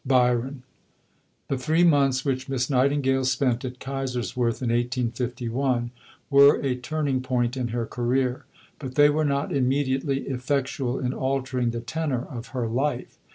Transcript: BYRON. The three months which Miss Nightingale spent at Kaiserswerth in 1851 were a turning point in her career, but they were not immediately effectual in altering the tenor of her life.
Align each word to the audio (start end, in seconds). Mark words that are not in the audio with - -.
BYRON. 0.03 0.63
The 1.47 1.59
three 1.59 1.83
months 1.83 2.25
which 2.25 2.49
Miss 2.49 2.71
Nightingale 2.71 3.23
spent 3.23 3.63
at 3.63 3.77
Kaiserswerth 3.77 4.63
in 4.63 4.69
1851 4.71 5.91
were 6.31 6.55
a 6.55 6.75
turning 6.75 7.21
point 7.21 7.55
in 7.55 7.67
her 7.67 7.85
career, 7.85 8.45
but 8.79 8.95
they 8.95 9.11
were 9.11 9.23
not 9.25 9.51
immediately 9.55 10.21
effectual 10.21 10.97
in 10.99 11.13
altering 11.13 11.69
the 11.69 11.81
tenor 11.81 12.25
of 12.25 12.47
her 12.47 12.67
life. 12.67 13.19